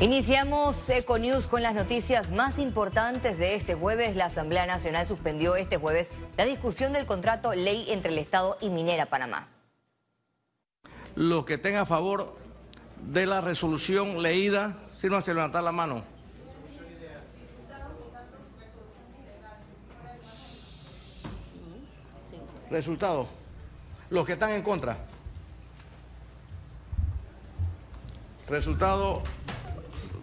Iniciamos 0.00 0.88
Econews 0.88 1.46
con 1.46 1.62
las 1.62 1.74
noticias 1.74 2.30
más 2.30 2.58
importantes 2.58 3.38
de 3.38 3.54
este 3.54 3.74
jueves. 3.74 4.16
La 4.16 4.24
Asamblea 4.24 4.64
Nacional 4.64 5.06
suspendió 5.06 5.56
este 5.56 5.76
jueves 5.76 6.12
la 6.38 6.46
discusión 6.46 6.94
del 6.94 7.04
contrato 7.04 7.52
ley 7.52 7.84
entre 7.90 8.10
el 8.10 8.16
Estado 8.16 8.56
y 8.62 8.70
Minera 8.70 9.04
Panamá. 9.04 9.48
Los 11.16 11.44
que 11.44 11.58
tengan 11.58 11.82
a 11.82 11.86
favor 11.86 12.34
de 13.12 13.26
la 13.26 13.42
resolución 13.42 14.22
leída, 14.22 14.78
a 15.02 15.34
levantar 15.34 15.62
la 15.62 15.72
mano. 15.72 16.02
Resultado. 22.70 23.28
Los 24.08 24.24
que 24.24 24.32
están 24.32 24.52
en 24.52 24.62
contra. 24.62 24.96
Resultado 28.48 29.22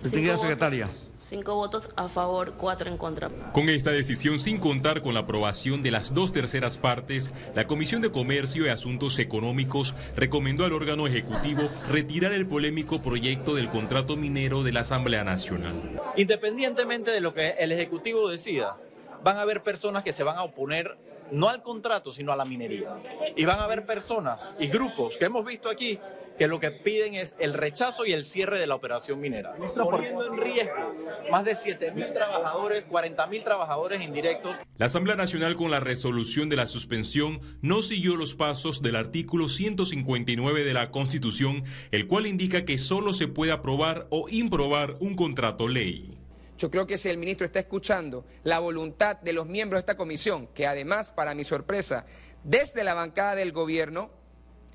Distinguida 0.02 0.38
secretaria. 0.38 0.88
Cinco 1.18 1.56
votos 1.56 1.90
a 1.96 2.08
favor, 2.08 2.54
cuatro 2.58 2.90
en 2.90 2.98
contra. 2.98 3.30
Con 3.52 3.70
esta 3.70 3.90
decisión, 3.90 4.40
sin 4.40 4.60
contar 4.60 5.02
con 5.02 5.16
la 5.16 5.22
aprobación 5.22 5.82
de 5.82 5.90
las 5.90 6.14
dos 6.14 6.32
terceras 6.32 6.78
partes, 6.78 7.32
la 7.56 7.66
Comisión 7.66 8.02
de 8.02 8.12
Comercio 8.12 8.66
y 8.66 8.70
Asuntos 8.70 9.18
Económicos 9.18 9.96
recomendó 10.16 10.64
al 10.64 10.74
órgano 10.74 11.08
ejecutivo 11.08 11.70
retirar 11.90 12.34
el 12.34 12.46
polémico 12.46 13.02
proyecto 13.02 13.56
del 13.56 13.70
contrato 13.70 14.16
minero 14.16 14.64
de 14.64 14.72
la 14.72 14.82
Asamblea 14.82 15.24
Nacional. 15.24 16.00
Independientemente 16.16 17.10
de 17.10 17.22
lo 17.22 17.34
que 17.34 17.56
el 17.58 17.72
Ejecutivo 17.72 18.30
decida, 18.30 18.78
van 19.24 19.38
a 19.38 19.42
haber 19.42 19.64
personas 19.64 20.04
que 20.04 20.14
se 20.14 20.24
van 20.24 20.38
a 20.38 20.44
oponer 20.44 20.98
no 21.32 21.50
al 21.50 21.64
contrato, 21.64 22.14
sino 22.14 22.32
a 22.32 22.36
la 22.36 22.46
minería. 22.46 22.96
Y 23.36 23.46
van 23.46 23.60
a 23.60 23.64
haber 23.64 23.86
personas 23.86 24.56
y 24.60 24.68
grupos 24.68 25.18
que 25.18 25.26
hemos 25.26 25.44
visto 25.46 25.68
aquí 25.68 26.00
que 26.38 26.48
lo 26.48 26.60
que 26.60 26.72
piden 26.72 27.16
es 27.16 27.36
el 27.40 27.54
rechazo 27.54 28.06
y 28.06 28.14
el 28.14 28.24
cierre 28.24 28.60
de 28.60 28.68
la 28.68 28.76
operación 28.76 29.20
minera, 29.20 29.56
poniendo 29.76 30.26
en 30.26 30.40
riesgo 30.40 30.96
más 31.32 31.44
de 31.44 31.56
7 31.56 31.92
mil 31.92 32.14
trabajadores, 32.14 32.86
40 32.86 33.28
mil 33.28 33.44
trabajadores 33.44 34.02
indirectos. 34.02 34.58
La 34.78 34.86
Asamblea 34.86 35.16
Nacional 35.16 35.56
con 35.56 35.72
la 35.72 35.80
resolución 35.80 36.50
de 36.50 36.56
la 36.56 36.68
suspensión 36.68 37.42
no 37.62 37.82
siguió 37.82 38.16
los 38.16 38.36
pasos 38.36 38.82
del 38.82 38.96
artículo 38.96 39.50
159 39.50 40.64
de 40.64 40.74
la 40.74 40.92
Constitución, 40.92 41.64
el 41.92 42.08
cual 42.08 42.28
indica 42.28 42.66
que 42.66 42.78
solo 42.78 43.14
se 43.14 43.28
puede 43.28 43.52
aprobar 43.52 44.08
o 44.10 44.30
improbar 44.30 44.96
un 45.00 45.16
contrato 45.16 45.68
ley. 45.68 46.18
Yo 46.58 46.72
creo 46.72 46.88
que 46.88 46.98
si 46.98 47.10
el 47.10 47.20
ministro 47.20 47.46
está 47.46 47.60
escuchando 47.60 48.26
la 48.44 48.58
voluntad 48.58 49.20
de 49.22 49.34
los 49.34 49.46
miembros 49.46 49.78
de 49.78 49.82
esta 49.82 49.98
comisión, 49.98 50.48
que 50.56 50.66
además, 50.66 51.12
para 51.12 51.36
mi 51.36 51.44
sorpresa, 51.44 52.06
desde 52.44 52.84
la 52.84 52.96
bancada 52.96 53.36
del 53.36 53.52
gobierno, 53.52 54.10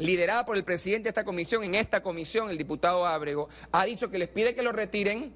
liderada 0.02 0.44
por 0.44 0.56
el 0.56 0.64
presidente 0.64 1.04
de 1.04 1.08
esta 1.10 1.24
comisión, 1.24 1.62
en 1.64 1.74
esta 1.74 2.02
comisión, 2.02 2.50
el 2.50 2.58
diputado 2.58 3.06
Ábrego, 3.06 3.48
ha 3.70 3.84
dicho 3.84 4.10
que 4.10 4.18
les 4.18 4.28
pide 4.28 4.54
que 4.54 4.62
lo 4.62 4.72
retiren. 4.72 5.32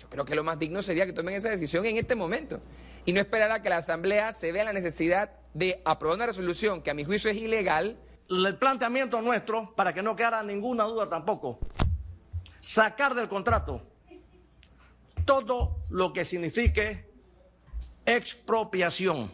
Yo 0.00 0.08
creo 0.08 0.24
que 0.24 0.34
lo 0.34 0.44
más 0.44 0.58
digno 0.58 0.82
sería 0.82 1.06
que 1.06 1.12
tomen 1.12 1.34
esa 1.34 1.50
decisión 1.50 1.84
en 1.86 1.96
este 1.96 2.14
momento 2.14 2.60
y 3.04 3.12
no 3.12 3.20
esperar 3.20 3.50
a 3.50 3.62
que 3.62 3.68
la 3.68 3.78
Asamblea 3.78 4.32
se 4.32 4.52
vea 4.52 4.64
la 4.64 4.72
necesidad 4.72 5.30
de 5.54 5.80
aprobar 5.84 6.16
una 6.16 6.26
resolución 6.26 6.82
que 6.82 6.90
a 6.90 6.94
mi 6.94 7.04
juicio 7.04 7.30
es 7.30 7.36
ilegal. 7.36 7.98
El 8.28 8.56
planteamiento 8.58 9.20
nuestro, 9.22 9.74
para 9.74 9.94
que 9.94 10.02
no 10.02 10.16
quedara 10.16 10.42
ninguna 10.42 10.84
duda 10.84 11.08
tampoco, 11.08 11.58
sacar 12.60 13.14
del 13.14 13.28
contrato 13.28 13.82
todo 15.24 15.84
lo 15.90 16.12
que 16.12 16.24
signifique 16.24 17.04
expropiación. 18.06 19.32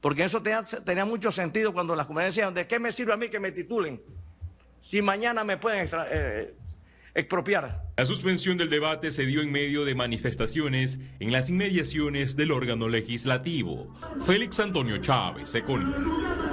Porque 0.00 0.24
eso 0.24 0.42
tenía, 0.42 1.04
mucho 1.04 1.30
sentido 1.30 1.72
cuando 1.72 1.94
las 1.94 2.06
comunidades 2.06 2.34
decían, 2.34 2.54
¿de 2.54 2.66
qué 2.66 2.78
me 2.78 2.90
sirve 2.90 3.12
a 3.12 3.16
mí 3.16 3.28
que 3.28 3.38
me 3.38 3.52
titulen? 3.52 4.00
Si 4.80 5.02
mañana 5.02 5.44
me 5.44 5.58
pueden 5.58 5.88
eh, 6.10 6.54
expropiar. 7.14 7.82
La 7.96 8.06
suspensión 8.06 8.56
del 8.56 8.70
debate 8.70 9.12
se 9.12 9.26
dio 9.26 9.42
en 9.42 9.52
medio 9.52 9.84
de 9.84 9.94
manifestaciones 9.94 10.98
en 11.18 11.32
las 11.32 11.50
inmediaciones 11.50 12.34
del 12.34 12.50
órgano 12.50 12.88
legislativo. 12.88 13.94
Félix 14.24 14.58
Antonio 14.60 14.98
Chávez, 14.98 15.54
Econ. 15.54 16.49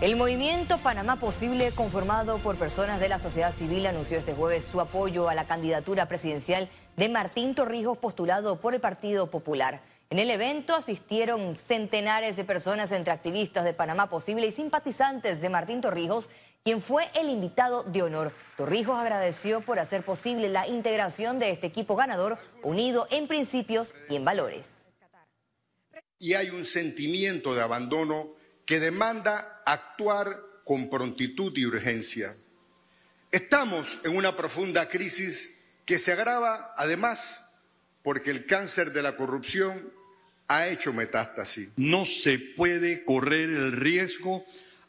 El 0.00 0.16
movimiento 0.16 0.78
Panamá 0.78 1.20
Posible, 1.20 1.72
conformado 1.72 2.38
por 2.38 2.56
personas 2.56 3.00
de 3.00 3.10
la 3.10 3.18
sociedad 3.18 3.52
civil, 3.52 3.84
anunció 3.84 4.16
este 4.16 4.32
jueves 4.32 4.64
su 4.64 4.80
apoyo 4.80 5.28
a 5.28 5.34
la 5.34 5.46
candidatura 5.46 6.08
presidencial 6.08 6.70
de 6.96 7.10
Martín 7.10 7.54
Torrijos, 7.54 7.98
postulado 7.98 8.62
por 8.62 8.72
el 8.72 8.80
Partido 8.80 9.30
Popular. 9.30 9.82
En 10.08 10.18
el 10.18 10.30
evento 10.30 10.74
asistieron 10.74 11.54
centenares 11.54 12.38
de 12.38 12.44
personas 12.44 12.92
entre 12.92 13.12
activistas 13.12 13.62
de 13.62 13.74
Panamá 13.74 14.08
Posible 14.08 14.46
y 14.46 14.52
simpatizantes 14.52 15.42
de 15.42 15.50
Martín 15.50 15.82
Torrijos, 15.82 16.30
quien 16.64 16.80
fue 16.80 17.04
el 17.14 17.28
invitado 17.28 17.82
de 17.82 18.02
honor. 18.02 18.32
Torrijos 18.56 18.98
agradeció 18.98 19.60
por 19.60 19.78
hacer 19.78 20.02
posible 20.02 20.48
la 20.48 20.66
integración 20.66 21.38
de 21.38 21.50
este 21.50 21.66
equipo 21.66 21.94
ganador, 21.94 22.38
unido 22.62 23.06
en 23.10 23.28
principios 23.28 23.92
y 24.08 24.16
en 24.16 24.24
valores. 24.24 24.86
Y 26.18 26.32
hay 26.32 26.48
un 26.48 26.64
sentimiento 26.64 27.54
de 27.54 27.60
abandono 27.60 28.39
que 28.70 28.78
demanda 28.78 29.62
actuar 29.66 30.40
con 30.62 30.88
prontitud 30.88 31.52
y 31.58 31.66
urgencia. 31.66 32.36
Estamos 33.32 33.98
en 34.04 34.14
una 34.14 34.36
profunda 34.36 34.88
crisis 34.88 35.52
que 35.84 35.98
se 35.98 36.12
agrava 36.12 36.72
además 36.76 37.36
porque 38.04 38.30
el 38.30 38.46
cáncer 38.46 38.92
de 38.92 39.02
la 39.02 39.16
corrupción 39.16 39.92
ha 40.46 40.68
hecho 40.68 40.92
metástasis. 40.92 41.70
No 41.74 42.06
se 42.06 42.38
puede 42.38 43.04
correr 43.04 43.50
el 43.50 43.72
riesgo 43.72 44.44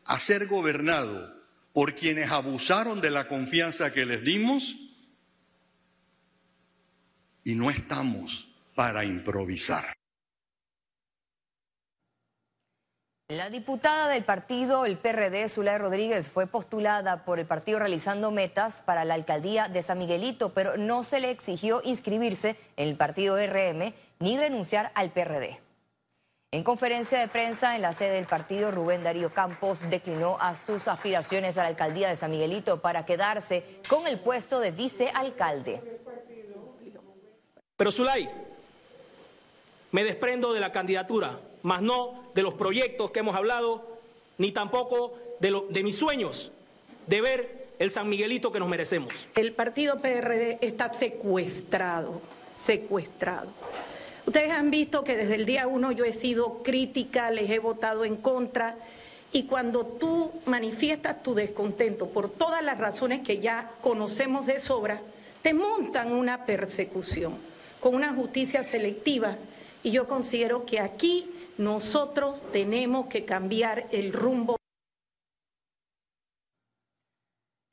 a 0.06 0.20
ser 0.20 0.46
gobernado 0.46 1.42
por 1.74 1.96
quienes 1.96 2.30
abusaron 2.30 3.02
de 3.02 3.10
la 3.10 3.28
confianza 3.28 3.92
que 3.92 4.06
les 4.06 4.24
dimos 4.24 4.78
y 7.44 7.56
no 7.56 7.72
estamos 7.72 8.48
para 8.76 9.04
improvisar. 9.06 9.96
La 13.32 13.50
diputada 13.50 14.10
del 14.10 14.26
partido, 14.26 14.86
el 14.86 14.98
PRD, 14.98 15.48
Zulay 15.48 15.78
Rodríguez, 15.78 16.28
fue 16.28 16.48
postulada 16.48 17.24
por 17.24 17.40
el 17.40 17.46
partido 17.46 17.80
realizando 17.80 18.30
metas 18.30 18.82
para 18.82 19.06
la 19.06 19.14
alcaldía 19.14 19.70
de 19.70 19.82
San 19.82 20.00
Miguelito, 20.00 20.50
pero 20.50 20.76
no 20.76 21.06
se 21.06 21.22
le 21.22 21.30
exigió 21.30 21.82
inscribirse 21.86 22.58
en 22.76 22.90
el 22.90 22.98
partido 22.98 23.38
RM 23.38 23.94
ni 24.20 24.38
renunciar 24.38 24.92
al 24.96 25.12
PRD. 25.12 25.62
En 26.52 26.66
conferencia 26.66 27.22
de 27.22 27.30
prensa 27.30 27.78
en 27.78 27.84
la 27.84 27.94
sede 27.94 28.16
del 28.16 28.26
partido, 28.26 28.70
Rubén 28.70 29.02
Darío 29.02 29.34
Campos 29.34 29.90
declinó 29.90 30.36
a 30.42 30.54
sus 30.58 30.90
aspiraciones 30.90 31.58
a 31.58 31.64
la 31.64 31.70
alcaldía 31.70 32.10
de 32.10 32.18
San 32.18 32.32
Miguelito 32.32 32.82
para 32.82 33.06
quedarse 33.06 33.80
con 33.88 34.08
el 34.08 34.20
puesto 34.20 34.60
de 34.60 34.72
vicealcalde. 34.72 36.02
Pero 37.78 37.92
Zulay, 37.94 38.30
me 39.94 40.04
desprendo 40.04 40.52
de 40.52 40.60
la 40.60 40.74
candidatura 40.74 41.40
más 41.64 41.82
no 41.82 42.24
de 42.36 42.44
los 42.44 42.54
proyectos 42.54 43.12
que 43.12 43.20
hemos 43.20 43.36
hablado, 43.36 43.86
ni 44.38 44.52
tampoco 44.52 45.14
de, 45.40 45.62
de 45.70 45.84
mis 45.84 45.96
sueños 45.96 46.52
de 47.08 47.22
ver 47.22 47.68
el 47.80 47.92
San 47.92 48.10
Miguelito 48.10 48.52
que 48.52 48.60
nos 48.60 48.70
merecemos. 48.70 49.14
El 49.36 49.54
partido 49.54 49.98
PRD 49.98 50.60
está 50.62 50.94
secuestrado, 50.94 52.22
secuestrado. 52.56 53.50
Ustedes 54.26 54.52
han 54.52 54.70
visto 54.70 55.04
que 55.04 55.18
desde 55.18 55.36
el 55.36 55.46
día 55.46 55.68
uno 55.68 55.92
yo 55.92 56.06
he 56.06 56.14
sido 56.14 56.62
crítica, 56.64 57.32
les 57.32 57.50
he 57.50 57.60
votado 57.60 58.06
en 58.06 58.18
contra, 58.18 58.78
y 59.34 59.44
cuando 59.44 59.86
tú 59.86 60.32
manifiestas 60.46 61.24
tu 61.24 61.34
descontento 61.34 62.08
por 62.08 62.30
todas 62.30 62.64
las 62.64 62.78
razones 62.78 63.22
que 63.22 63.40
ya 63.40 63.72
conocemos 63.82 64.46
de 64.46 64.60
sobra, 64.60 65.02
te 65.42 65.54
montan 65.54 66.12
una 66.12 66.46
persecución 66.46 67.34
con 67.80 67.96
una 67.96 68.14
justicia 68.14 68.64
selectiva, 68.64 69.38
y 69.84 69.90
yo 69.90 70.08
considero 70.08 70.66
que 70.66 70.80
aquí 70.80 71.28
nosotros 71.62 72.42
tenemos 72.52 73.06
que 73.06 73.24
cambiar 73.24 73.86
el 73.92 74.12
rumbo. 74.12 74.58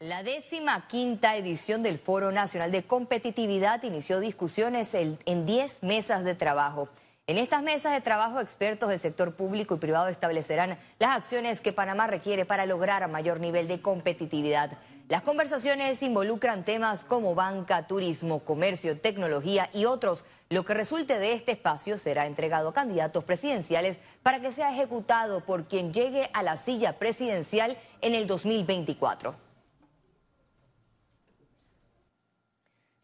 La 0.00 0.22
décima 0.22 0.86
quinta 0.86 1.36
edición 1.36 1.82
del 1.82 1.98
Foro 1.98 2.30
Nacional 2.30 2.70
de 2.70 2.84
Competitividad 2.84 3.82
inició 3.82 4.20
discusiones 4.20 4.94
en 4.94 5.46
10 5.46 5.82
mesas 5.82 6.22
de 6.22 6.34
trabajo. 6.34 6.88
En 7.26 7.36
estas 7.36 7.62
mesas 7.62 7.92
de 7.92 8.00
trabajo, 8.00 8.40
expertos 8.40 8.88
del 8.88 8.98
sector 8.98 9.34
público 9.34 9.74
y 9.74 9.78
privado 9.78 10.08
establecerán 10.08 10.78
las 10.98 11.16
acciones 11.16 11.60
que 11.60 11.72
Panamá 11.72 12.06
requiere 12.06 12.46
para 12.46 12.64
lograr 12.64 13.08
mayor 13.08 13.40
nivel 13.40 13.68
de 13.68 13.82
competitividad. 13.82 14.78
Las 15.08 15.22
conversaciones 15.22 16.02
involucran 16.02 16.66
temas 16.66 17.02
como 17.02 17.34
banca, 17.34 17.86
turismo, 17.86 18.40
comercio, 18.40 19.00
tecnología 19.00 19.70
y 19.72 19.86
otros. 19.86 20.22
Lo 20.50 20.66
que 20.66 20.74
resulte 20.74 21.18
de 21.18 21.32
este 21.32 21.52
espacio 21.52 21.96
será 21.96 22.26
entregado 22.26 22.68
a 22.68 22.74
candidatos 22.74 23.24
presidenciales 23.24 23.98
para 24.22 24.40
que 24.40 24.52
sea 24.52 24.70
ejecutado 24.70 25.40
por 25.46 25.66
quien 25.66 25.94
llegue 25.94 26.28
a 26.34 26.42
la 26.42 26.58
silla 26.58 26.98
presidencial 26.98 27.78
en 28.02 28.14
el 28.14 28.26
2024. 28.26 29.34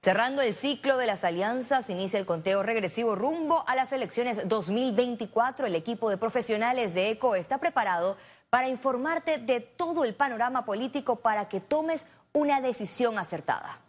Cerrando 0.05 0.43
el 0.43 0.55
ciclo 0.55 0.99
de 0.99 1.07
las 1.07 1.25
alianzas, 1.25 1.89
inicia 1.89 2.19
el 2.19 2.27
conteo 2.27 2.63
regresivo 2.63 3.15
rumbo 3.15 3.65
a 3.67 3.75
las 3.75 3.91
elecciones 3.91 4.47
2024. 4.47 5.67
El 5.67 5.75
equipo 5.75 6.11
de 6.11 6.19
profesionales 6.19 6.93
de 6.93 7.09
ECO 7.09 7.35
está 7.35 7.57
preparado 7.57 8.19
para 8.55 8.69
informarte 8.69 9.39
de 9.39 9.59
todo 9.59 10.05
el 10.05 10.15
panorama 10.15 10.65
político 10.65 11.17
para 11.17 11.49
que 11.49 11.59
tomes 11.59 12.07
una 12.33 12.61
decisión 12.61 13.19
acertada. 13.19 13.81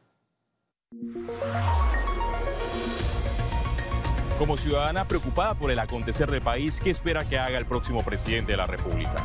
Como 4.39 4.57
ciudadana 4.57 5.07
preocupada 5.07 5.53
por 5.53 5.69
el 5.69 5.77
acontecer 5.77 6.31
del 6.31 6.41
país, 6.41 6.81
¿qué 6.81 6.89
espera 6.89 7.23
que 7.25 7.37
haga 7.37 7.59
el 7.59 7.67
próximo 7.67 8.03
presidente 8.03 8.53
de 8.53 8.57
la 8.57 8.65
República? 8.65 9.23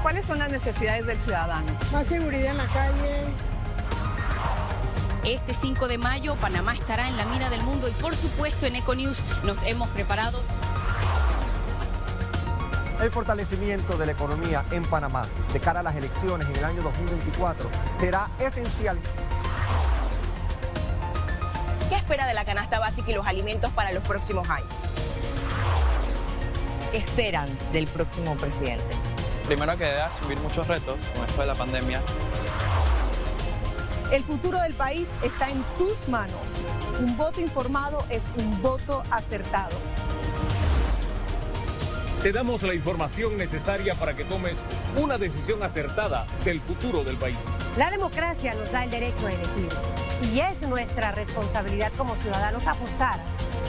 ¿Cuáles 0.00 0.24
son 0.24 0.38
las 0.38 0.50
necesidades 0.50 1.04
del 1.04 1.18
ciudadano? 1.18 1.76
Más 1.90 2.06
seguridad 2.06 2.52
en 2.52 2.58
la 2.58 2.66
calle. 2.66 3.24
Este 5.24 5.52
5 5.52 5.88
de 5.88 5.98
mayo 5.98 6.36
Panamá 6.36 6.74
estará 6.74 7.08
en 7.08 7.16
la 7.16 7.24
mira 7.24 7.50
del 7.50 7.64
mundo 7.64 7.88
y 7.88 7.92
por 7.92 8.14
supuesto 8.14 8.66
en 8.66 8.76
Econews 8.76 9.24
nos 9.42 9.64
hemos 9.64 9.88
preparado. 9.88 10.44
El 13.04 13.10
fortalecimiento 13.10 13.98
de 13.98 14.06
la 14.06 14.12
economía 14.12 14.64
en 14.70 14.82
Panamá 14.82 15.26
de 15.52 15.60
cara 15.60 15.80
a 15.80 15.82
las 15.82 15.94
elecciones 15.94 16.48
en 16.48 16.56
el 16.56 16.64
año 16.64 16.80
2024 16.80 17.68
será 18.00 18.30
esencial 18.38 18.98
¿Qué 21.90 21.96
espera 21.96 22.26
de 22.26 22.32
la 22.32 22.46
canasta 22.46 22.78
básica 22.78 23.10
y 23.10 23.14
los 23.14 23.26
alimentos 23.26 23.70
para 23.72 23.92
los 23.92 24.02
próximos 24.04 24.48
años? 24.48 24.70
¿Qué 26.92 26.96
esperan 26.96 27.46
del 27.72 27.86
próximo 27.88 28.38
presidente? 28.38 28.96
Primero 29.44 29.76
que 29.76 29.84
debe 29.84 30.00
asumir 30.00 30.40
muchos 30.40 30.66
retos 30.66 31.04
con 31.14 31.26
esto 31.26 31.42
de 31.42 31.46
la 31.46 31.54
pandemia. 31.54 32.00
El 34.10 34.24
futuro 34.24 34.58
del 34.60 34.72
país 34.72 35.10
está 35.22 35.50
en 35.50 35.62
tus 35.76 36.08
manos. 36.08 36.64
Un 37.00 37.18
voto 37.18 37.42
informado 37.42 37.98
es 38.08 38.32
un 38.38 38.62
voto 38.62 39.02
acertado. 39.10 39.76
Te 42.24 42.32
damos 42.32 42.62
la 42.62 42.72
información 42.74 43.36
necesaria 43.36 43.94
para 43.96 44.16
que 44.16 44.24
tomes 44.24 44.58
una 44.96 45.18
decisión 45.18 45.62
acertada 45.62 46.26
del 46.42 46.58
futuro 46.58 47.04
del 47.04 47.18
país. 47.18 47.36
La 47.76 47.90
democracia 47.90 48.54
nos 48.54 48.72
da 48.72 48.84
el 48.84 48.90
derecho 48.90 49.26
a 49.26 49.30
elegir 49.30 49.68
y 50.32 50.40
es 50.40 50.62
nuestra 50.62 51.12
responsabilidad 51.12 51.92
como 51.98 52.16
ciudadanos 52.16 52.66
apostar 52.66 53.18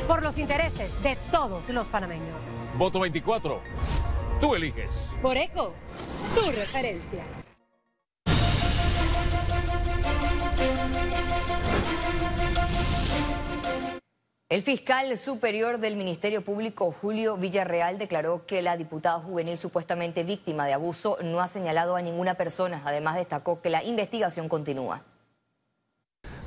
por 0.08 0.24
los 0.24 0.38
intereses 0.38 0.90
de 1.04 1.18
todos 1.34 1.68
los 1.68 1.90
panameños. 1.90 2.40
Voto 2.78 3.02
24. 3.02 3.60
Tú 4.40 4.56
eliges. 4.56 5.10
Por 5.22 5.36
ECO, 5.36 5.74
tu 6.34 6.50
referencia. 6.52 7.26
El 14.56 14.62
fiscal 14.62 15.18
superior 15.18 15.80
del 15.80 15.98
Ministerio 15.98 16.42
Público, 16.42 16.90
Julio 16.90 17.36
Villarreal, 17.36 17.98
declaró 17.98 18.46
que 18.46 18.62
la 18.62 18.78
diputada 18.78 19.20
juvenil 19.20 19.58
supuestamente 19.58 20.24
víctima 20.24 20.66
de 20.66 20.72
abuso 20.72 21.18
no 21.22 21.42
ha 21.42 21.50
señalado 21.50 21.98
a 21.98 22.02
ninguna 22.02 22.36
persona. 22.36 22.82
Además, 22.86 23.18
destacó 23.18 23.62
que 23.62 23.70
la 23.70 23.84
investigación 23.84 24.48
continúa 24.48 25.04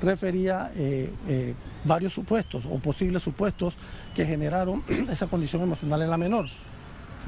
refería 0.01 0.71
eh, 0.75 1.13
eh, 1.27 1.53
varios 1.83 2.13
supuestos 2.13 2.63
o 2.67 2.79
posibles 2.79 3.21
supuestos 3.21 3.75
que 4.15 4.25
generaron 4.25 4.83
esa 5.11 5.27
condición 5.27 5.61
emocional 5.61 6.01
en 6.01 6.09
la 6.09 6.17
menor. 6.17 6.47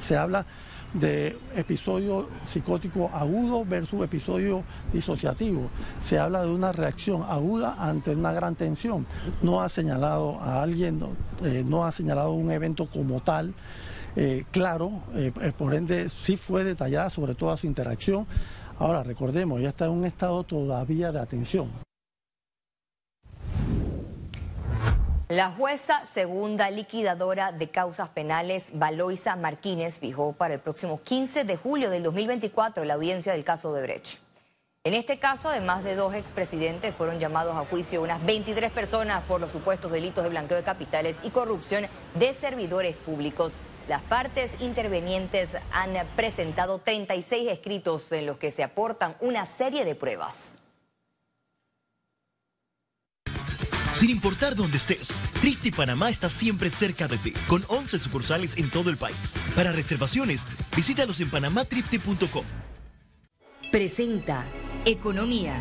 Se 0.01 0.17
habla 0.17 0.47
de 0.93 1.37
episodio 1.55 2.27
psicótico 2.45 3.09
agudo 3.13 3.65
versus 3.65 4.03
episodio 4.03 4.63
disociativo. 4.91 5.69
Se 6.01 6.19
habla 6.19 6.43
de 6.43 6.49
una 6.49 6.71
reacción 6.71 7.23
aguda 7.23 7.75
ante 7.79 8.15
una 8.15 8.31
gran 8.33 8.55
tensión. 8.55 9.05
No 9.41 9.61
ha 9.61 9.69
señalado 9.69 10.39
a 10.39 10.61
alguien, 10.61 10.99
no, 10.99 11.09
eh, 11.45 11.65
ha 11.83 11.91
señalado 11.91 12.33
un 12.33 12.51
evento 12.51 12.87
como 12.87 13.21
tal. 13.21 13.53
claro, 14.51 15.03
por 15.57 15.73
ende 15.73 16.09
sí 16.09 16.35
fue 16.35 16.65
detallada 16.65 17.09
sobre 17.09 17.33
toda 17.33 17.55
su 17.57 17.65
interacción. 17.67 18.27
Ahora, 18.77 19.03
recordemos, 19.03 19.59
ella 19.59 19.69
está 19.69 19.85
en 19.85 19.91
un 19.91 20.05
estado 20.05 20.43
todavía 20.43 21.11
de 21.11 21.19
atención. 21.19 21.90
La 25.31 25.49
jueza 25.49 26.05
segunda 26.05 26.69
liquidadora 26.69 27.53
de 27.53 27.69
causas 27.69 28.09
penales, 28.09 28.71
Valoisa 28.73 29.37
Martínez, 29.37 29.97
fijó 29.97 30.33
para 30.33 30.55
el 30.55 30.59
próximo 30.59 30.99
15 31.01 31.45
de 31.45 31.55
julio 31.55 31.89
del 31.89 32.03
2024 32.03 32.83
la 32.83 32.95
audiencia 32.95 33.31
del 33.31 33.45
caso 33.45 33.71
de 33.71 33.81
Brecht. 33.81 34.19
En 34.83 34.93
este 34.93 35.19
caso, 35.19 35.47
además 35.47 35.85
de 35.85 35.95
dos 35.95 36.15
expresidentes, 36.15 36.93
fueron 36.93 37.17
llamados 37.17 37.55
a 37.55 37.63
juicio 37.63 38.01
unas 38.01 38.21
23 38.25 38.73
personas 38.73 39.23
por 39.23 39.39
los 39.39 39.53
supuestos 39.53 39.89
delitos 39.89 40.25
de 40.25 40.31
blanqueo 40.31 40.57
de 40.57 40.63
capitales 40.63 41.17
y 41.23 41.29
corrupción 41.29 41.87
de 42.15 42.33
servidores 42.33 42.97
públicos. 42.97 43.53
Las 43.87 44.01
partes 44.01 44.59
intervenientes 44.59 45.55
han 45.71 45.93
presentado 46.17 46.79
36 46.79 47.49
escritos 47.49 48.11
en 48.11 48.25
los 48.25 48.37
que 48.37 48.51
se 48.51 48.63
aportan 48.63 49.15
una 49.21 49.45
serie 49.45 49.85
de 49.85 49.95
pruebas. 49.95 50.57
Sin 54.01 54.09
importar 54.09 54.55
dónde 54.55 54.77
estés, 54.77 55.09
Trifty 55.41 55.69
Panamá 55.69 56.09
está 56.09 56.27
siempre 56.27 56.71
cerca 56.71 57.07
de 57.07 57.19
ti, 57.19 57.33
con 57.47 57.63
11 57.67 57.99
sucursales 57.99 58.57
en 58.57 58.71
todo 58.71 58.89
el 58.89 58.97
país. 58.97 59.15
Para 59.55 59.71
reservaciones, 59.71 60.41
visítalos 60.75 61.19
en 61.19 61.29
panamatrifty.com. 61.29 62.43
Presenta 63.71 64.43
Economía. 64.85 65.53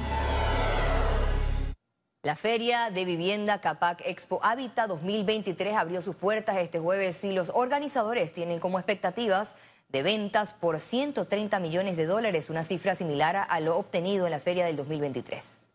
La 2.23 2.35
Feria 2.35 2.89
de 2.89 3.05
Vivienda 3.05 3.61
Capac 3.61 4.01
Expo 4.07 4.41
Habita 4.43 4.87
2023 4.87 5.77
abrió 5.77 6.01
sus 6.01 6.17
puertas 6.17 6.57
este 6.57 6.79
jueves 6.79 7.23
y 7.25 7.33
los 7.33 7.51
organizadores 7.53 8.33
tienen 8.33 8.59
como 8.59 8.79
expectativas 8.79 9.55
de 9.91 10.03
ventas 10.03 10.55
por 10.55 10.81
130 10.81 11.61
millones 11.61 11.99
de 11.99 12.07
dólares, 12.07 12.49
una 12.49 12.65
cifra 12.65 12.95
similar 12.95 13.37
a 13.37 13.61
lo 13.61 13.77
obtenido 13.77 14.25
en 14.25 14.31
la 14.31 14.41
feria 14.41 14.65
del 14.65 14.77
2023. 14.77 15.67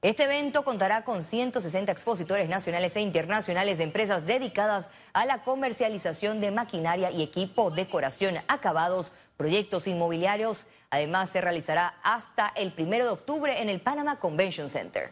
Este 0.00 0.24
evento 0.24 0.62
contará 0.62 1.02
con 1.02 1.24
160 1.24 1.90
expositores 1.90 2.48
nacionales 2.48 2.94
e 2.94 3.00
internacionales 3.00 3.78
de 3.78 3.84
empresas 3.84 4.26
dedicadas 4.26 4.88
a 5.12 5.26
la 5.26 5.42
comercialización 5.42 6.40
de 6.40 6.52
maquinaria 6.52 7.10
y 7.10 7.20
equipo, 7.20 7.72
decoración, 7.72 8.36
acabados, 8.46 9.10
proyectos 9.36 9.88
inmobiliarios. 9.88 10.68
Además, 10.90 11.30
se 11.30 11.40
realizará 11.40 11.94
hasta 12.04 12.46
el 12.54 12.72
primero 12.72 13.06
de 13.06 13.10
octubre 13.10 13.60
en 13.60 13.68
el 13.68 13.80
Panama 13.80 14.20
Convention 14.20 14.70
Center. 14.70 15.10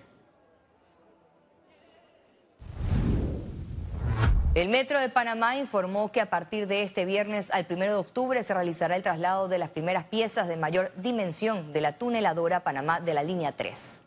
El 4.55 4.69
Metro 4.69 5.01
de 5.01 5.09
Panamá 5.09 5.57
informó 5.57 6.13
que 6.13 6.21
a 6.21 6.31
partir 6.31 6.69
de 6.69 6.83
este 6.83 7.05
viernes 7.05 7.51
al 7.51 7.67
primero 7.67 7.91
de 7.91 7.99
octubre 7.99 8.41
se 8.45 8.55
realizará 8.55 8.95
el 8.95 9.03
traslado 9.03 9.49
de 9.49 9.59
las 9.59 9.71
primeras 9.71 10.05
piezas 10.05 10.47
de 10.47 10.57
mayor 10.57 10.93
dimensión 10.97 11.73
de 11.73 11.81
la 11.81 11.99
tuneladora 11.99 12.63
Panamá 12.63 13.01
de 13.01 13.15
la 13.15 13.25
línea 13.25 13.51
3. 13.51 14.03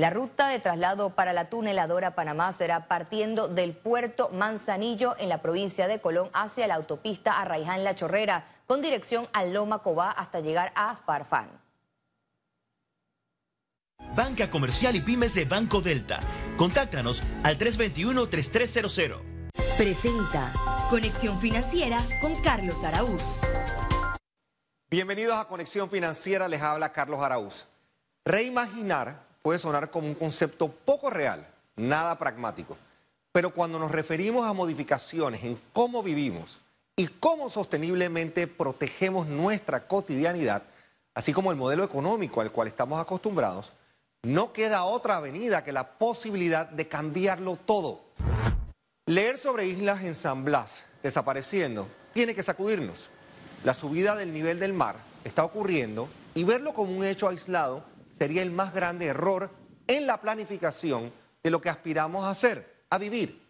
La 0.00 0.08
ruta 0.08 0.48
de 0.48 0.60
traslado 0.60 1.10
para 1.10 1.34
la 1.34 1.50
tuneladora 1.50 2.14
Panamá 2.14 2.50
será 2.54 2.88
partiendo 2.88 3.48
del 3.48 3.74
puerto 3.74 4.30
Manzanillo 4.30 5.14
en 5.18 5.28
la 5.28 5.42
provincia 5.42 5.88
de 5.88 6.00
Colón 6.00 6.30
hacia 6.32 6.66
la 6.66 6.76
autopista 6.76 7.38
Arraiján 7.38 7.84
La 7.84 7.94
Chorrera 7.94 8.48
con 8.66 8.80
dirección 8.80 9.28
a 9.34 9.44
Loma 9.44 9.80
Cobá 9.80 10.10
hasta 10.10 10.40
llegar 10.40 10.72
a 10.74 10.96
Farfán. 11.04 11.50
Banca 14.16 14.48
Comercial 14.48 14.96
y 14.96 15.00
Pymes 15.02 15.34
de 15.34 15.44
Banco 15.44 15.82
Delta. 15.82 16.20
Contáctanos 16.56 17.22
al 17.42 17.58
321-3300. 17.58 19.50
Presenta 19.76 20.50
Conexión 20.88 21.38
Financiera 21.42 21.98
con 22.22 22.40
Carlos 22.40 22.82
Araúz. 22.84 23.22
Bienvenidos 24.90 25.36
a 25.36 25.46
Conexión 25.46 25.90
Financiera, 25.90 26.48
les 26.48 26.62
habla 26.62 26.90
Carlos 26.90 27.22
Araúz. 27.22 27.66
Reimaginar 28.24 29.29
puede 29.42 29.58
sonar 29.58 29.90
como 29.90 30.06
un 30.06 30.14
concepto 30.14 30.68
poco 30.68 31.10
real, 31.10 31.46
nada 31.76 32.18
pragmático. 32.18 32.76
Pero 33.32 33.50
cuando 33.50 33.78
nos 33.78 33.90
referimos 33.90 34.46
a 34.46 34.52
modificaciones 34.52 35.44
en 35.44 35.60
cómo 35.72 36.02
vivimos 36.02 36.58
y 36.96 37.06
cómo 37.06 37.48
sosteniblemente 37.48 38.46
protegemos 38.46 39.26
nuestra 39.26 39.86
cotidianidad, 39.86 40.62
así 41.14 41.32
como 41.32 41.50
el 41.50 41.56
modelo 41.56 41.84
económico 41.84 42.40
al 42.40 42.50
cual 42.50 42.68
estamos 42.68 43.00
acostumbrados, 43.00 43.72
no 44.22 44.52
queda 44.52 44.84
otra 44.84 45.16
avenida 45.16 45.64
que 45.64 45.72
la 45.72 45.92
posibilidad 45.92 46.68
de 46.68 46.88
cambiarlo 46.88 47.56
todo. 47.56 48.00
Leer 49.06 49.38
sobre 49.38 49.66
islas 49.66 50.04
en 50.04 50.14
San 50.14 50.44
Blas 50.44 50.84
desapareciendo 51.02 51.88
tiene 52.12 52.34
que 52.34 52.42
sacudirnos. 52.42 53.08
La 53.64 53.74
subida 53.74 54.16
del 54.16 54.32
nivel 54.32 54.58
del 54.58 54.72
mar 54.72 54.96
está 55.24 55.44
ocurriendo 55.44 56.08
y 56.34 56.44
verlo 56.44 56.74
como 56.74 56.92
un 56.92 57.04
hecho 57.04 57.28
aislado 57.28 57.82
sería 58.20 58.42
el 58.42 58.50
más 58.50 58.74
grande 58.74 59.06
error 59.06 59.48
en 59.86 60.06
la 60.06 60.20
planificación 60.20 61.10
de 61.42 61.50
lo 61.50 61.58
que 61.58 61.70
aspiramos 61.70 62.22
a 62.22 62.30
hacer, 62.32 62.84
a 62.90 62.98
vivir. 62.98 63.42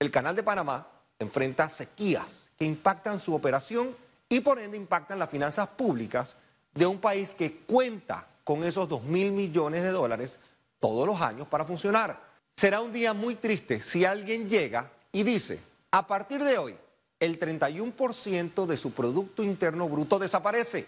El 0.00 0.10
Canal 0.10 0.34
de 0.34 0.42
Panamá 0.42 0.84
enfrenta 1.16 1.70
sequías 1.70 2.50
que 2.58 2.64
impactan 2.64 3.20
su 3.20 3.32
operación 3.32 3.96
y 4.28 4.40
por 4.40 4.58
ende 4.58 4.76
impactan 4.76 5.20
las 5.20 5.30
finanzas 5.30 5.68
públicas 5.68 6.34
de 6.74 6.86
un 6.86 6.98
país 6.98 7.34
que 7.34 7.58
cuenta 7.58 8.26
con 8.42 8.64
esos 8.64 8.88
2 8.88 9.04
mil 9.04 9.30
millones 9.30 9.84
de 9.84 9.90
dólares 9.92 10.40
todos 10.80 11.06
los 11.06 11.20
años 11.20 11.46
para 11.46 11.64
funcionar. 11.64 12.20
Será 12.56 12.80
un 12.80 12.92
día 12.92 13.14
muy 13.14 13.36
triste 13.36 13.80
si 13.80 14.04
alguien 14.04 14.48
llega 14.48 14.90
y 15.12 15.22
dice, 15.22 15.60
a 15.92 16.04
partir 16.08 16.42
de 16.42 16.58
hoy, 16.58 16.74
el 17.20 17.38
31% 17.38 18.66
de 18.66 18.76
su 18.76 18.90
Producto 18.90 19.44
Interno 19.44 19.88
Bruto 19.88 20.18
desaparece. 20.18 20.84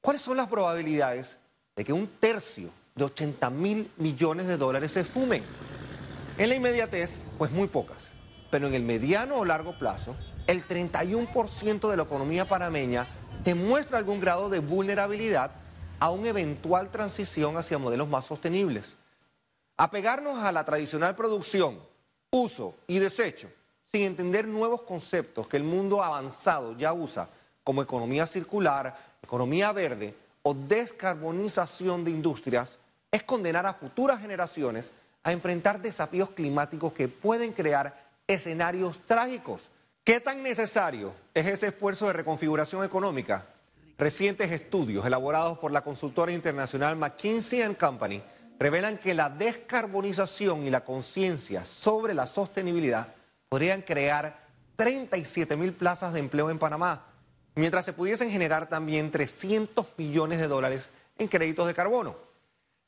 ¿Cuáles 0.00 0.22
son 0.22 0.36
las 0.36 0.46
probabilidades 0.46 1.40
de 1.76 1.84
que 1.84 1.92
un 1.92 2.08
tercio 2.18 2.70
de 2.94 3.04
80 3.04 3.50
mil 3.50 3.92
millones 3.98 4.46
de 4.46 4.56
dólares 4.56 4.92
se 4.92 5.04
fumen? 5.04 5.44
En 6.38 6.48
la 6.48 6.54
inmediatez, 6.54 7.24
pues 7.36 7.50
muy 7.50 7.68
pocas, 7.68 8.12
pero 8.50 8.66
en 8.66 8.74
el 8.74 8.82
mediano 8.82 9.36
o 9.36 9.44
largo 9.44 9.78
plazo, 9.78 10.16
el 10.46 10.66
31% 10.66 11.90
de 11.90 11.96
la 11.96 12.04
economía 12.04 12.48
panameña 12.48 13.06
demuestra 13.44 13.98
algún 13.98 14.20
grado 14.20 14.48
de 14.48 14.60
vulnerabilidad 14.60 15.52
a 16.00 16.10
una 16.10 16.28
eventual 16.28 16.90
transición 16.90 17.58
hacia 17.58 17.78
modelos 17.78 18.08
más 18.08 18.24
sostenibles. 18.24 18.96
Apegarnos 19.76 20.42
a 20.42 20.52
la 20.52 20.64
tradicional 20.64 21.14
producción, 21.14 21.78
uso 22.30 22.74
y 22.86 22.98
desecho, 22.98 23.50
sin 23.92 24.02
entender 24.02 24.48
nuevos 24.48 24.82
conceptos 24.82 25.46
que 25.46 25.58
el 25.58 25.64
mundo 25.64 26.02
avanzado 26.02 26.76
ya 26.78 26.94
usa, 26.94 27.28
como 27.62 27.82
economía 27.82 28.26
circular, 28.26 28.96
economía 29.22 29.72
verde 29.72 30.14
o 30.48 30.54
descarbonización 30.54 32.04
de 32.04 32.12
industrias, 32.12 32.78
es 33.10 33.24
condenar 33.24 33.66
a 33.66 33.74
futuras 33.74 34.20
generaciones 34.20 34.92
a 35.24 35.32
enfrentar 35.32 35.82
desafíos 35.82 36.30
climáticos 36.30 36.92
que 36.92 37.08
pueden 37.08 37.52
crear 37.52 38.06
escenarios 38.28 39.00
trágicos. 39.08 39.70
¿Qué 40.04 40.20
tan 40.20 40.44
necesario 40.44 41.14
es 41.34 41.48
ese 41.48 41.66
esfuerzo 41.66 42.06
de 42.06 42.12
reconfiguración 42.12 42.84
económica? 42.84 43.44
Recientes 43.98 44.52
estudios 44.52 45.04
elaborados 45.04 45.58
por 45.58 45.72
la 45.72 45.80
consultora 45.80 46.30
internacional 46.30 46.94
McKinsey 46.94 47.74
Company 47.74 48.22
revelan 48.60 48.98
que 48.98 49.14
la 49.14 49.28
descarbonización 49.28 50.62
y 50.62 50.70
la 50.70 50.84
conciencia 50.84 51.64
sobre 51.64 52.14
la 52.14 52.28
sostenibilidad 52.28 53.08
podrían 53.48 53.82
crear 53.82 54.46
37 54.76 55.56
mil 55.56 55.72
plazas 55.72 56.12
de 56.12 56.20
empleo 56.20 56.50
en 56.50 56.60
Panamá, 56.60 57.04
mientras 57.56 57.84
se 57.84 57.92
pudiesen 57.92 58.30
generar 58.30 58.68
también 58.68 59.10
300 59.10 59.86
millones 59.96 60.38
de 60.38 60.46
dólares 60.46 60.90
en 61.18 61.26
créditos 61.26 61.66
de 61.66 61.74
carbono. 61.74 62.16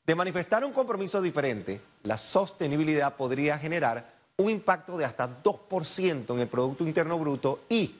De 0.05 0.15
manifestar 0.15 0.63
un 0.63 0.71
compromiso 0.71 1.21
diferente, 1.21 1.81
la 2.03 2.17
sostenibilidad 2.17 3.15
podría 3.15 3.57
generar 3.57 4.13
un 4.37 4.49
impacto 4.49 4.97
de 4.97 5.05
hasta 5.05 5.43
2% 5.43 6.33
en 6.33 6.39
el 6.39 6.47
Producto 6.47 6.85
Interno 6.85 7.19
Bruto 7.19 7.65
y, 7.67 7.95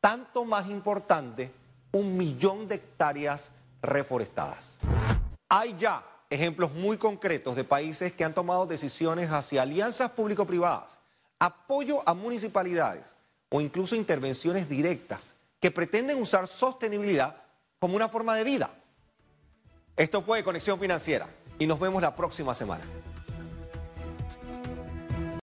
tanto 0.00 0.44
más 0.44 0.68
importante, 0.68 1.52
un 1.92 2.16
millón 2.16 2.66
de 2.66 2.76
hectáreas 2.76 3.50
reforestadas. 3.80 4.78
Hay 5.48 5.76
ya 5.78 6.04
ejemplos 6.28 6.72
muy 6.72 6.96
concretos 6.96 7.54
de 7.54 7.62
países 7.62 8.12
que 8.12 8.24
han 8.24 8.34
tomado 8.34 8.66
decisiones 8.66 9.30
hacia 9.30 9.62
alianzas 9.62 10.10
público-privadas, 10.10 10.98
apoyo 11.38 12.02
a 12.08 12.14
municipalidades 12.14 13.14
o 13.50 13.60
incluso 13.60 13.94
intervenciones 13.94 14.68
directas 14.68 15.35
que 15.60 15.70
pretenden 15.70 16.20
usar 16.20 16.46
sostenibilidad 16.48 17.42
como 17.78 17.96
una 17.96 18.08
forma 18.08 18.36
de 18.36 18.44
vida. 18.44 18.70
Esto 19.96 20.22
fue 20.22 20.44
Conexión 20.44 20.78
Financiera 20.78 21.28
y 21.58 21.66
nos 21.66 21.80
vemos 21.80 22.02
la 22.02 22.14
próxima 22.14 22.54
semana. 22.54 22.84